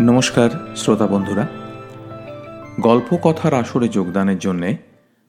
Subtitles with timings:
[0.00, 1.48] নমস্কার শ্রোতা বন্ধুরা।
[2.80, 4.76] গল্প কথার আসরে যোগদানের জন্যে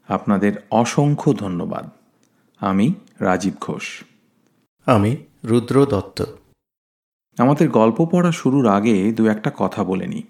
[0.08, 1.90] আপনাদের অসংখ্য ধন্যবাদ।
[2.60, 4.04] আমি রাজীব ঘোষ।
[4.86, 6.24] আমি রুদ্র দত্ত।
[7.40, 10.24] আমাদের গল্প পড়া শুরুর আগে দু একটা কথা বলে নিই।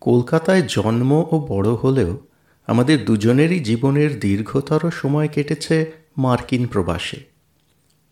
[0.00, 2.18] কলকাতায় জন্ম ও বড় হলেও
[2.66, 7.24] আমাদের দুজনেরই জীবনের দীর্ঘতর সময় কেটেছে মার্কিন প্রবাসে।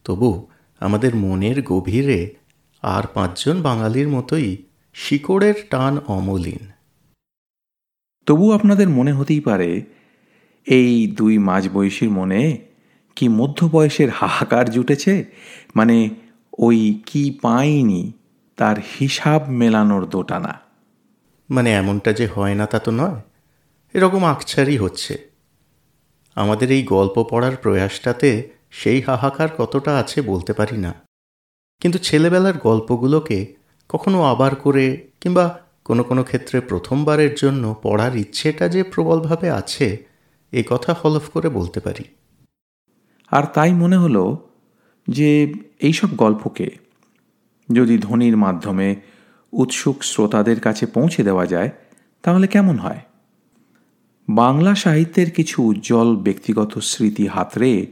[0.04, 0.46] তবু
[0.80, 2.34] আমাদের মনের গভীরে
[2.82, 4.56] আর পাঁচজন বাঙালির মতোই
[4.92, 6.70] শিকড়ের টান অমলিন।
[8.26, 9.82] তবু আপনাদের মনে হতেই পারে
[10.66, 12.58] এই দুই মাঝবয়সীর মনে
[13.16, 15.24] কি মধ্য বয়সের হাহাকার জুটেছে?
[15.76, 16.10] মানে
[16.58, 18.12] ওই কি পাইনি
[18.56, 20.60] তার হিসাব মেলানোর দোটানা।
[21.50, 23.20] মানে এমনটা যে হয় না তা তো নয়।
[23.94, 25.30] এরকম আকছারই হচ্ছে।
[26.34, 30.94] আমাদের এই গল্প পড়ার প্রয়াসটাতে সেই হাহাকার কতটা আছে বলতে পারি না।
[31.80, 33.59] কিন্তু ছেলেবেলার গল্পগুলোকে
[33.92, 40.04] কখনো আবার করে কিংবা কোনো কোনো ক্ষেত্রে প্রথমবারের জন্য পড়ার ইচ্ছেটা যে প্রবলভাবে আছে,
[40.52, 42.04] এ কথা হলফ করে বলতে পারি।
[43.30, 44.50] আর তাই মনে হলো
[45.08, 46.70] যে এইসব গল্পকে
[47.72, 48.96] যদি ধ্বনির মাধ্যমে
[49.52, 51.70] উৎসুক শ্রোতাদের কাছে পৌঁছে দেওয়া যায়,
[52.22, 53.00] তাহলে কেমন হয়?
[54.28, 57.86] বাংলা সাহিত্যের কিছু উজ্জ্বল ব্যক্তিগত স্মৃতি হাতরে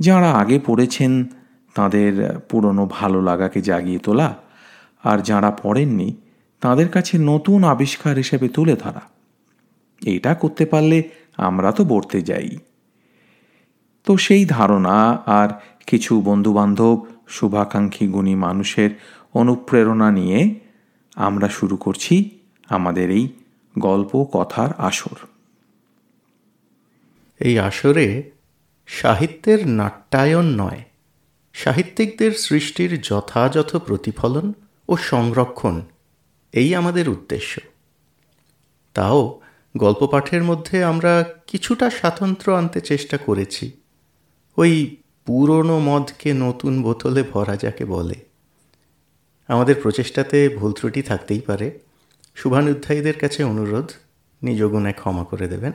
[0.00, 1.24] যাঁরা আগে পড়েছেন,
[1.74, 4.43] তাদের পুরনো ভালো লাগাকে জাগিয়ে তোলা
[5.04, 6.08] আর যাঁরা পড়েননি,
[6.60, 9.02] তাদের কাছে নতুন আবিষ্কার হিসেবে তুলে ধরা।
[10.02, 10.98] এটা করতে পারলে
[11.36, 12.50] আমরা তো বলতে যাই।
[14.06, 15.48] তো সেই ধারণা আর
[15.86, 16.96] কিছু বন্ধুবান্ধব,
[17.28, 18.90] শুভাকাঙ্ক্ষী গুণী মানুষের
[19.34, 20.40] অনুপ্রেরণা নিয়ে
[21.14, 22.14] আমরা শুরু করছি
[22.70, 23.28] আমাদের এই
[23.78, 25.18] গল্প কথার আসর।
[27.40, 28.06] এই আসরে
[28.86, 30.80] সাহিত্যের নাট্যায়ন নয়,
[31.54, 34.46] সাহিত্যিকদের সৃষ্টির যথাযথ প্রতিফলন
[34.88, 35.80] ও সংরক্ষণ,
[36.52, 37.60] এই আমাদের উদ্দেশ্য।
[38.94, 39.40] তাও
[39.76, 43.72] গল্প পাঠের মধ্যে আমরা কিছুটা স্বাতন্ত্র্য আনতে চেষ্টা করেছি।
[44.56, 48.14] ওই পুরনো মদকে নতুন বোতলে ভরা যাকে বলে।
[49.46, 51.78] আমাদের প্রচেষ্টাতে ভুল ত্রুটি থাকতেই পারে।
[52.34, 53.90] শুভানুধ্যায়ীদের কাছে অনুরোধ,
[54.42, 54.62] নিজ
[54.96, 55.72] ক্ষমা করে দেবেন।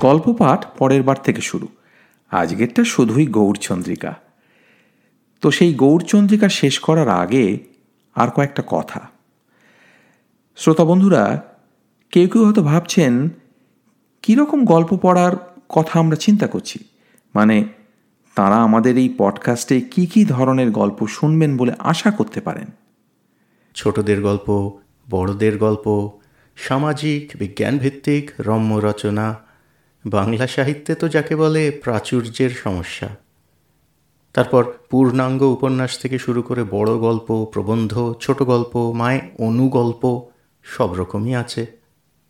[0.00, 1.68] গল্প পাঠ পরের বার থেকে শুরু।
[2.30, 4.14] আজকেরটা শুধুই গৌরচন্দ্রিকা
[5.40, 7.58] তো সেই গৌরচন্দ্রিকা শেষ করার আগে
[8.14, 9.10] আর কয়েকটা কথা।
[10.56, 11.42] শ্রোতা বন্ধুরা,
[12.10, 13.28] কেউ কেউ হয়তো ভাবছেন,
[14.22, 15.36] কীরকম গল্প পড়ার
[15.68, 16.78] কথা আমরা চিন্তা করছি?
[17.34, 17.68] মানে
[18.34, 22.66] তারা আমাদের এই পডকাস্টে কি কি ধরনের গল্প শুনবেন বলে আশা করতে পারেন?
[23.74, 24.78] ছোটদের গল্প,
[25.10, 26.10] বড়দের গল্প,
[26.56, 29.47] সামাজিক, বিজ্ঞানভিত্তিক, রম্য রচনা
[30.10, 33.08] বাংলা সাহিত্যে তো যাকে বলে প্রাচুর্যের সমস্যা।
[34.32, 40.02] তারপর পূর্ণাঙ্গ উপন্যাস থেকে শুরু করে বড় গল্প, প্রবন্ধ, ছোট গল্প, মায় অনুগল্প
[40.62, 41.66] সব রকমই আছে।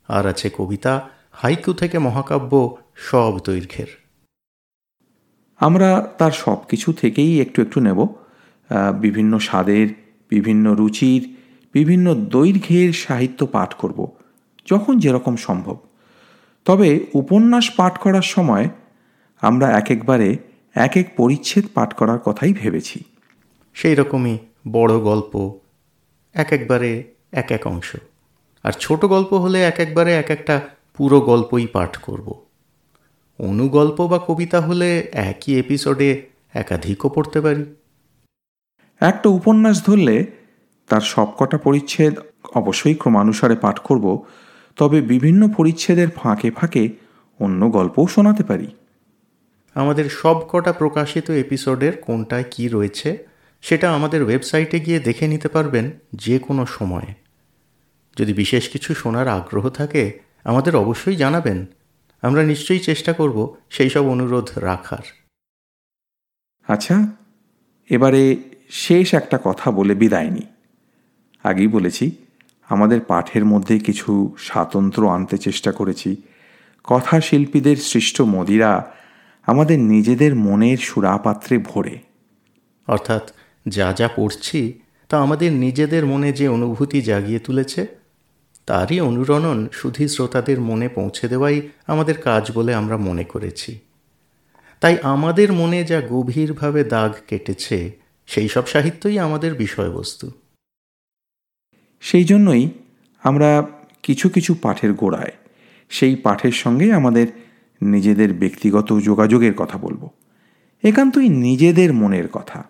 [0.08, 3.90] আর আছে কবিতা, হাইকু থেকে মহাকাব্য, সব দৈর্ঘ্যের।
[5.60, 8.06] আমরা তার সব কিছু থেকেই একটু একটু নেব।
[9.00, 9.88] বিভিন্ন স্বাদের,
[10.30, 11.22] বিভিন্ন রুচির,
[11.72, 13.98] বিভিন্ন দৈর্ঘ্যের সাহিত্য পাঠ করব,
[14.70, 15.76] যখন যেরকম সম্ভব।
[16.64, 18.68] তবে উপন্যাস পাঠ করার সময়
[19.40, 20.36] আমরা এক একবারে
[20.74, 23.04] এক এক পরিচ্ছেদ পাঠ করার কথাই ভেবেছি।
[23.74, 24.38] সেই রকমই
[24.72, 25.58] বড় গল্প
[26.34, 27.96] এক একবারে এক এক অংশ।
[28.62, 30.60] আর ছোট গল্প হলে এক একবারে এক একটা
[30.96, 32.44] পুরো গল্পই পাঠ করব।
[33.38, 36.22] অনুগল্প বা কবিতা হলে একই এপিসোডে
[36.54, 37.74] একাধিকও পড়তে পারি।
[39.00, 40.26] একটা উপন্যাস ধরলে
[40.88, 42.14] তার সবকটা পরিচ্ছেদ
[42.54, 44.24] অবশ্যই ক্রমানুসারে পাঠ করব।
[44.78, 46.88] তবে বিভিন্ন পরিচ্ছেদের ফাঁকে ফাঁকে
[47.40, 48.66] অন্য গল্পও শোনাতে পারি।
[49.74, 53.26] আমাদের সব কটা প্রকাশিত এপিসোডের কোনটায় কি রয়েছে
[53.62, 57.14] সেটা আমাদের ওয়েবসাইটে গিয়ে দেখে নিতে পারবেন যে কোনো সময়ে।
[58.18, 61.66] যদি বিশেষ কিছু শোনার আগ্রহ থাকে আমাদের অবশ্যই জানাবেন।
[62.22, 65.26] আমরা নিশ্চয়ই চেষ্টা করব সেই সব অনুরোধ রাখার।
[66.72, 67.06] আচ্ছা
[67.90, 68.36] এবারে
[68.70, 70.40] শেষ একটা কথা বলে বিদায় নি
[71.42, 72.10] আগেই বলেছি
[72.68, 76.16] আমাদের পাঠের মধ্যে কিছু স্বাতন্ত্র আনতে চেষ্টা করেছি।
[76.84, 78.92] কথা শিল্পীদের সৃষ্ট মদিরা
[79.46, 81.98] আমাদের নিজেদের মনের সুরাপাত্রে ভরে।
[82.86, 83.30] অর্থাৎ
[83.68, 87.86] যা যা পড়ছি, তা আমাদের নিজেদের মনে যে অনুভূতি জাগিয়ে তুলেছে,
[88.66, 93.78] তারই অনুরণন সুধী শ্রোতাদের মনে পৌঁছে দেওয়াই আমাদের কাজ বলে আমরা মনে করেছি।
[94.80, 97.92] তাই আমাদের মনে যা গভীরভাবে দাগ কেটেছে,
[98.26, 100.30] সেই সব সাহিত্যই আমাদের বিষয়বস্তু।
[102.00, 102.68] সেই জন্যই
[103.22, 103.66] আমরা
[104.02, 105.32] কিছু কিছু পাঠের গোড়ায়
[105.88, 107.26] সেই পাঠের সঙ্গে আমাদের
[107.82, 110.08] নিজেদের ব্যক্তিগত যোগাযোগের কথা বলব।
[110.82, 112.64] একান্তই নিজেদের মনের কথা।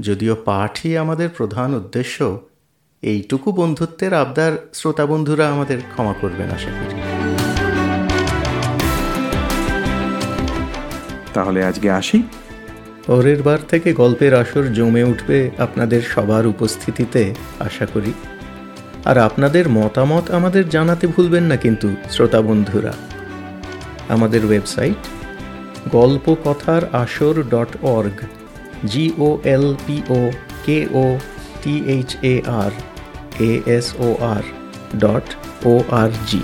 [0.00, 2.40] যদিও পাঠই আমাদের প্রধান উদ্দেশ্য
[3.02, 7.00] এইটুকু বন্ধুত্বের আবদার শ্রোতা বন্ধুরা আমাদের ক্ষমা করবেন আশা করি।
[11.34, 12.22] তাহলে আজকে আসি।
[13.08, 17.22] পরের বার থেকে গল্পের আসর জমে উঠবে আপনাদের সবার উপস্থিতিতে,
[17.58, 18.12] আশা করি।
[19.04, 22.92] আর আপনাদের মতামত আমাদের জানাতে ভুলবেন না কিন্তু, শ্রোতা বন্ধুরা।
[24.08, 25.02] আমাদের ওয়েবসাইট
[25.92, 28.18] গল্প কথার আসর dot org
[28.86, 30.30] G O L P O
[30.66, 31.18] K O
[31.62, 32.72] T H A R
[33.40, 34.44] A S O R
[34.98, 35.26] dot
[35.64, 36.42] O R G